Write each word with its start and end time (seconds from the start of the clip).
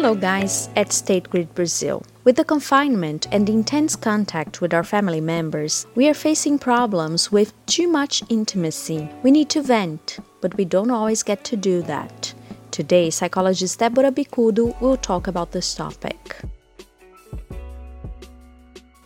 Hello, 0.00 0.14
guys, 0.14 0.70
at 0.76 0.94
State 0.94 1.28
Grid 1.28 1.54
Brazil. 1.54 2.02
With 2.24 2.36
the 2.36 2.42
confinement 2.42 3.28
and 3.30 3.46
intense 3.50 3.96
contact 3.96 4.62
with 4.62 4.72
our 4.72 4.82
family 4.82 5.20
members, 5.20 5.86
we 5.94 6.08
are 6.08 6.14
facing 6.14 6.58
problems 6.58 7.30
with 7.30 7.52
too 7.66 7.86
much 7.86 8.22
intimacy. 8.30 9.10
We 9.22 9.30
need 9.30 9.50
to 9.50 9.60
vent, 9.60 10.16
but 10.40 10.56
we 10.56 10.64
don't 10.64 10.90
always 10.90 11.22
get 11.22 11.44
to 11.44 11.54
do 11.54 11.82
that. 11.82 12.32
Today, 12.70 13.10
psychologist 13.10 13.78
Deborah 13.78 14.10
Bicudo 14.10 14.80
will 14.80 14.96
talk 14.96 15.26
about 15.26 15.52
this 15.52 15.74
topic. 15.74 16.38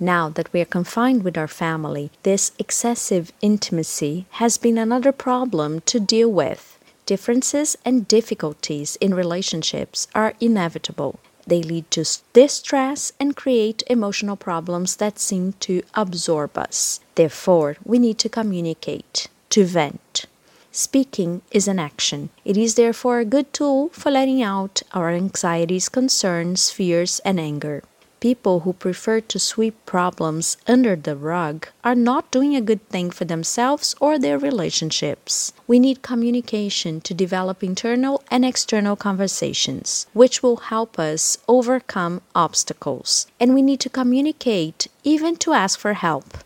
Now 0.00 0.28
that 0.30 0.52
we 0.52 0.60
are 0.60 0.76
confined 0.76 1.22
with 1.22 1.38
our 1.38 1.46
family, 1.46 2.10
this 2.24 2.50
excessive 2.58 3.30
intimacy 3.40 4.26
has 4.30 4.58
been 4.58 4.76
another 4.76 5.12
problem 5.12 5.82
to 5.82 6.00
deal 6.00 6.32
with. 6.32 6.69
Differences 7.10 7.76
and 7.84 8.06
difficulties 8.06 8.94
in 9.00 9.14
relationships 9.14 10.06
are 10.14 10.34
inevitable. 10.38 11.18
They 11.44 11.60
lead 11.60 11.90
to 11.90 12.04
distress 12.32 13.12
and 13.18 13.34
create 13.34 13.82
emotional 13.90 14.36
problems 14.36 14.94
that 15.02 15.18
seem 15.18 15.54
to 15.54 15.82
absorb 15.94 16.56
us. 16.56 17.00
Therefore, 17.16 17.78
we 17.84 17.98
need 17.98 18.20
to 18.20 18.28
communicate, 18.28 19.26
to 19.48 19.64
vent. 19.64 20.26
Speaking 20.70 21.42
is 21.50 21.66
an 21.66 21.80
action. 21.80 22.30
It 22.44 22.56
is 22.56 22.76
therefore 22.76 23.18
a 23.18 23.24
good 23.24 23.52
tool 23.52 23.88
for 23.88 24.12
letting 24.12 24.40
out 24.40 24.82
our 24.94 25.10
anxieties, 25.10 25.88
concerns, 25.88 26.70
fears, 26.70 27.18
and 27.24 27.40
anger 27.40 27.82
people 28.20 28.60
who 28.60 28.72
prefer 28.72 29.20
to 29.20 29.38
sweep 29.38 29.74
problems 29.86 30.56
under 30.68 30.94
the 30.94 31.16
rug 31.16 31.66
are 31.82 31.94
not 31.94 32.30
doing 32.30 32.54
a 32.54 32.60
good 32.60 32.86
thing 32.88 33.10
for 33.10 33.24
themselves 33.24 33.94
or 34.00 34.18
their 34.18 34.38
relationships. 34.38 35.52
We 35.66 35.78
need 35.78 36.02
communication 36.02 37.00
to 37.00 37.14
develop 37.14 37.64
internal 37.64 38.22
and 38.30 38.44
external 38.44 38.94
conversations, 38.94 40.06
which 40.12 40.42
will 40.42 40.56
help 40.56 40.98
us 40.98 41.38
overcome 41.48 42.20
obstacles. 42.34 43.26
And 43.40 43.54
we 43.54 43.62
need 43.62 43.80
to 43.80 43.88
communicate 43.88 44.86
even 45.02 45.36
to 45.36 45.52
ask 45.52 45.78
for 45.78 45.94
help. 45.94 46.38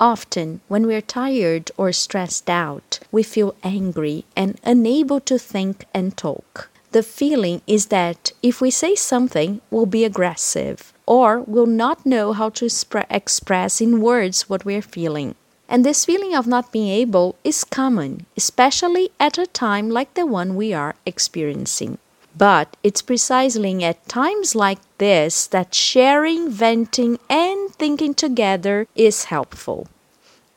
Often, 0.00 0.60
when 0.68 0.86
we're 0.86 1.00
tired 1.00 1.72
or 1.76 1.92
stressed 1.92 2.48
out, 2.48 3.00
we 3.10 3.22
feel 3.24 3.56
angry 3.64 4.24
and 4.36 4.58
unable 4.62 5.18
to 5.20 5.38
think 5.38 5.86
and 5.92 6.16
talk. 6.16 6.70
The 6.90 7.02
feeling 7.02 7.60
is 7.66 7.86
that 7.86 8.32
if 8.42 8.60
we 8.60 8.70
say 8.70 8.94
something, 8.94 9.60
we'll 9.70 9.86
be 9.86 10.04
aggressive 10.04 10.92
or 11.06 11.40
we'll 11.40 11.66
not 11.66 12.06
know 12.06 12.32
how 12.32 12.48
to 12.50 12.68
express 13.10 13.80
in 13.80 14.00
words 14.00 14.48
what 14.48 14.64
we're 14.64 14.82
feeling. 14.82 15.34
And 15.68 15.84
this 15.84 16.06
feeling 16.06 16.34
of 16.34 16.46
not 16.46 16.72
being 16.72 16.88
able 16.88 17.36
is 17.44 17.62
common, 17.64 18.24
especially 18.36 19.10
at 19.20 19.36
a 19.36 19.46
time 19.46 19.90
like 19.90 20.14
the 20.14 20.24
one 20.24 20.56
we 20.56 20.72
are 20.72 20.96
experiencing. 21.04 21.98
But 22.36 22.76
it's 22.82 23.02
precisely 23.02 23.84
at 23.84 24.08
times 24.08 24.54
like 24.54 24.78
this 24.96 25.46
that 25.48 25.74
sharing, 25.74 26.50
venting, 26.50 27.18
and 27.28 27.74
thinking 27.74 28.14
together 28.14 28.86
is 28.94 29.24
helpful. 29.24 29.88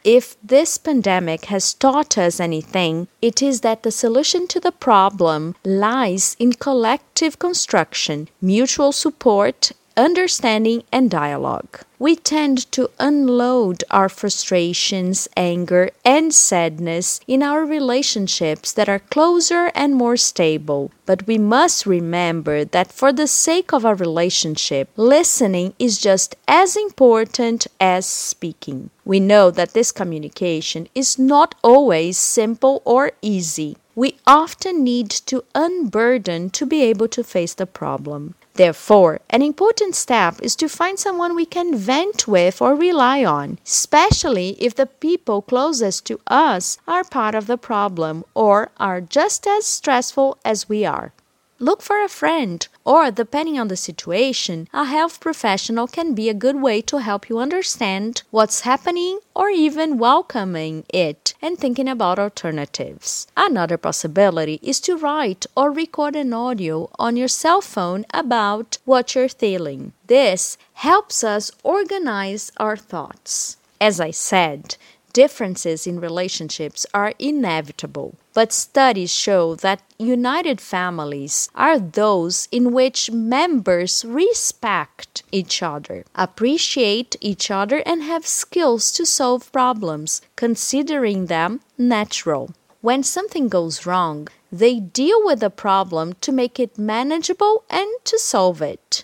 If 0.04 0.36
this 0.42 0.78
pandemic 0.78 1.46
has 1.46 1.74
taught 1.76 2.18
us 2.18 2.40
anything, 2.40 3.08
it 3.22 3.42
is 3.42 3.62
that 3.62 3.84
the 3.84 3.92
solution 3.92 4.48
to 4.48 4.60
the 4.60 4.72
problem 4.72 5.56
lies 5.64 6.36
in 6.40 6.54
collective 6.54 7.38
construction, 7.38 8.28
mutual 8.42 8.92
support, 8.92 9.74
understanding, 9.96 10.84
and 10.92 11.10
dialogue. 11.10 11.80
We 12.00 12.16
tend 12.16 12.72
to 12.72 12.90
unload 13.00 13.84
our 13.92 14.10
frustrations, 14.10 15.28
anger, 15.38 15.92
and 16.04 16.34
sadness 16.34 17.20
in 17.28 17.44
our 17.44 17.64
relationships 17.64 18.72
that 18.74 18.90
are 18.90 19.00
closer 19.00 19.72
and 19.76 19.94
more 19.94 20.18
stable. 20.18 20.92
But 21.06 21.28
we 21.28 21.38
must 21.38 21.86
remember 21.86 22.66
that 22.66 22.92
for 22.92 23.14
the 23.14 23.28
sake 23.28 23.72
of 23.72 23.86
our 23.86 23.94
relationship, 23.94 24.90
listening 24.96 25.74
is 25.78 26.00
just 26.00 26.36
as 26.48 26.76
important 26.76 27.68
as 27.80 28.06
speaking. 28.06 28.90
We 29.06 29.20
know 29.20 29.52
that 29.52 29.74
this 29.74 29.92
communication 29.92 30.88
is 30.96 31.20
not 31.20 31.54
always 31.64 32.18
simple 32.18 32.82
or 32.86 33.12
easy. 33.22 33.78
We 33.96 34.18
often 34.26 34.84
need 34.84 35.10
to 35.28 35.44
unburden 35.54 36.50
to 36.52 36.66
be 36.66 36.82
able 36.84 37.10
to 37.10 37.24
face 37.24 37.54
the 37.54 37.66
problem. 37.66 38.36
Therefore, 38.54 39.20
an 39.30 39.42
important 39.42 39.96
step 39.96 40.42
is 40.42 40.56
to 40.58 40.68
find 40.68 41.00
someone 41.00 41.36
we 41.36 41.46
can 41.46 41.76
vent 41.76 42.28
with 42.28 42.62
or 42.62 42.76
rely 42.76 43.24
on, 43.24 43.60
especially 43.66 44.58
if 44.60 44.76
the 44.76 44.86
people 44.86 45.42
closest 45.42 46.06
to 46.06 46.20
us 46.28 46.78
are 46.88 47.04
part 47.04 47.34
of 47.34 47.48
the 47.48 47.58
problem 47.58 48.24
or 48.34 48.70
are 48.78 49.02
just 49.02 49.48
as 49.48 49.66
stressful 49.66 50.38
as 50.44 50.68
we 50.68 50.86
are. 50.86 51.14
Look 51.62 51.84
for 51.84 52.04
a 52.04 52.10
friend, 52.10 52.68
or 52.84 53.12
depending 53.12 53.60
on 53.60 53.68
the 53.68 53.78
situation, 53.78 54.68
a 54.74 54.86
health 54.86 55.20
professional 55.20 55.86
can 55.86 56.16
be 56.16 56.28
a 56.28 56.34
good 56.34 56.60
way 56.60 56.82
to 56.82 56.98
help 56.98 57.30
you 57.30 57.38
understand 57.38 58.24
what's 58.32 58.62
happening 58.62 59.20
or 59.36 59.52
even 59.52 60.00
welcoming 60.00 60.86
it 60.90 61.36
and 61.40 61.60
thinking 61.60 61.88
about 61.88 62.18
alternatives. 62.18 63.28
Another 63.38 63.78
possibility 63.78 64.60
is 64.64 64.80
to 64.80 64.98
write 64.98 65.46
or 65.56 65.70
record 65.70 66.16
an 66.16 66.34
audio 66.34 66.90
on 66.98 67.16
your 67.16 67.28
cell 67.28 67.62
phone 67.62 68.08
about 68.12 68.80
what 68.86 69.14
you're 69.14 69.30
feeling. 69.30 69.94
This 70.08 70.58
helps 70.74 71.24
us 71.24 71.52
organize 71.62 72.52
our 72.58 72.76
thoughts. 72.76 73.58
As 73.80 74.00
I 74.00 74.10
said, 74.10 74.78
differences 75.14 75.86
in 75.88 76.00
relationships 76.00 76.86
are 76.94 77.14
inevitable, 77.20 78.16
but 78.34 78.54
studies 78.54 79.14
show 79.14 79.56
that 79.56 79.84
united 79.98 80.60
families 80.62 81.50
are 81.56 81.80
those 81.80 82.48
in 82.52 82.72
which 82.72 83.12
members 83.12 84.06
respect 84.06 85.24
each 85.32 85.62
other, 85.62 86.04
appreciate 86.16 87.16
each 87.22 87.52
other, 87.52 87.84
and 87.86 88.04
have 88.04 88.26
skills 88.26 88.92
to 88.92 89.06
solve 89.06 89.52
problems, 89.52 90.22
considering 90.36 91.28
them 91.28 91.62
natural. 91.78 92.54
When 92.82 93.04
something 93.04 93.48
goes 93.48 93.86
wrong, 93.86 94.28
they 94.52 94.80
deal 94.80 95.24
with 95.24 95.40
the 95.40 95.50
problem 95.50 96.14
to 96.22 96.32
make 96.32 96.60
it 96.60 96.78
manageable 96.78 97.64
and 97.70 97.88
to 98.06 98.18
solve 98.18 98.62
it. 98.62 99.04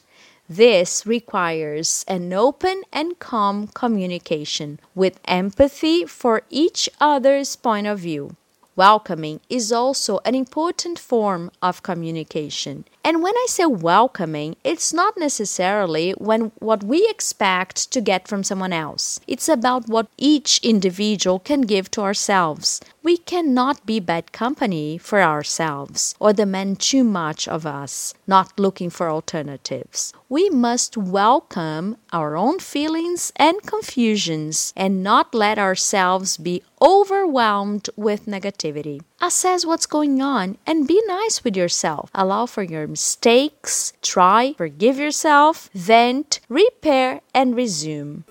This 0.50 1.06
requires 1.06 2.06
an 2.08 2.32
open 2.32 2.84
and 2.94 3.20
calm 3.20 3.68
communication 3.68 4.80
with 4.96 5.20
empathy 5.26 6.06
for 6.06 6.44
each 6.50 6.90
other's 7.02 7.58
point 7.58 7.86
of 7.88 8.00
view. 8.00 8.38
Welcoming 8.78 9.42
is 9.50 9.72
also 9.72 10.20
an 10.24 10.36
important 10.36 11.00
form 11.00 11.52
of 11.62 11.84
communication. 11.84 12.86
And 13.04 13.24
when 13.24 13.36
I 13.36 13.46
say 13.50 13.66
welcoming, 13.66 14.56
it's 14.64 14.94
not 14.94 15.18
necessarily 15.18 16.12
when 16.12 16.52
what 16.60 16.84
we 16.84 17.10
expect 17.10 17.92
to 17.92 18.00
get 18.00 18.28
from 18.28 18.44
someone 18.44 18.72
else. 18.72 19.20
It's 19.28 19.50
about 19.50 19.90
what 19.90 20.08
each 20.18 20.60
individual 20.64 21.40
can 21.40 21.62
give 21.62 21.90
to 21.92 22.02
ourselves. 22.02 22.80
We 23.08 23.16
cannot 23.16 23.86
be 23.86 24.02
bad 24.02 24.34
company 24.34 24.98
for 24.98 25.22
ourselves 25.22 26.14
or 26.20 26.34
demand 26.34 26.82
too 26.82 27.06
much 27.06 27.48
of 27.48 27.66
us, 27.66 28.14
not 28.28 28.60
looking 28.60 28.90
for 28.90 29.10
alternatives. 29.10 30.12
We 30.28 30.50
must 30.50 30.98
welcome 30.98 31.96
our 32.12 32.36
own 32.36 32.60
feelings 32.60 33.32
and 33.38 33.64
confusions 33.64 34.74
and 34.76 35.04
not 35.04 35.34
let 35.34 35.58
ourselves 35.58 36.36
be 36.36 36.64
overwhelmed 36.82 37.90
with 37.96 38.26
negativity. 38.26 39.00
Assess 39.22 39.66
what's 39.66 39.86
going 39.86 40.22
on 40.22 40.58
and 40.68 40.86
be 40.86 41.02
nice 41.08 41.46
with 41.46 41.56
yourself. 41.56 42.10
Allow 42.14 42.46
for 42.46 42.62
your 42.62 42.88
mistakes, 42.88 43.94
try, 44.02 44.54
forgive 44.58 44.98
yourself, 44.98 45.70
vent, 45.74 46.42
repair, 46.50 47.22
and 47.34 47.56
resume. 47.56 48.26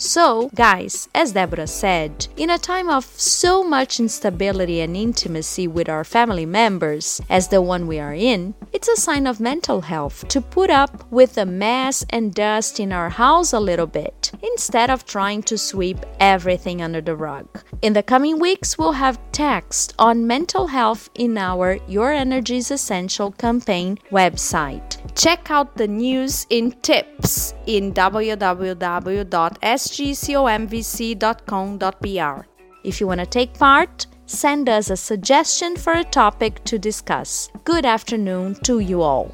So, 0.00 0.48
guys, 0.54 1.08
as 1.12 1.32
Deborah 1.32 1.66
said, 1.66 2.28
in 2.36 2.50
a 2.50 2.58
time 2.58 2.88
of 2.88 3.04
so 3.04 3.64
much 3.64 3.98
instability 3.98 4.80
and 4.80 4.96
intimacy 4.96 5.66
with 5.66 5.88
our 5.88 6.04
family 6.04 6.46
members 6.46 7.20
as 7.28 7.48
the 7.48 7.60
one 7.60 7.88
we 7.88 7.98
are 7.98 8.14
in, 8.14 8.54
it's 8.72 8.86
a 8.86 8.94
sign 8.94 9.26
of 9.26 9.40
mental 9.40 9.80
health 9.80 10.28
to 10.28 10.40
put 10.40 10.70
up 10.70 11.10
with 11.10 11.34
the 11.34 11.44
mess 11.44 12.06
and 12.10 12.32
dust 12.32 12.78
in 12.78 12.92
our 12.92 13.08
house 13.10 13.52
a 13.52 13.58
little 13.58 13.88
bit 13.88 14.30
instead 14.40 14.88
of 14.88 15.04
trying 15.04 15.42
to 15.42 15.58
sweep 15.58 15.98
everything 16.20 16.80
under 16.80 17.00
the 17.00 17.16
rug. 17.16 17.48
In 17.82 17.92
the 17.92 18.04
coming 18.04 18.38
weeks, 18.38 18.78
we'll 18.78 18.92
have 18.92 19.18
text 19.32 19.94
on 19.98 20.28
mental 20.28 20.68
health 20.68 21.10
in 21.16 21.36
our 21.36 21.80
Your 21.88 22.12
Energy 22.12 22.58
is 22.58 22.70
Essential 22.70 23.32
campaign 23.32 23.98
website. 24.12 24.96
Check 25.16 25.50
out 25.50 25.76
the 25.76 25.88
news 25.88 26.46
in 26.50 26.70
tips 26.82 27.52
in 27.66 27.92
www.s 27.92 29.87
sgcomvc.com.br. 29.90 32.42
If 32.84 33.00
you 33.00 33.06
want 33.06 33.20
to 33.20 33.26
take 33.26 33.54
part, 33.54 34.06
send 34.26 34.68
us 34.68 34.90
a 34.90 34.96
suggestion 34.96 35.76
for 35.76 35.94
a 35.94 36.04
topic 36.04 36.62
to 36.64 36.78
discuss. 36.78 37.48
Good 37.64 37.84
afternoon 37.84 38.54
to 38.64 38.80
you 38.80 39.02
all. 39.02 39.30